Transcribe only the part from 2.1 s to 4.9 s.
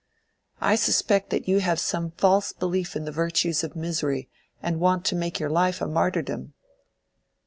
false belief in the virtues of misery, and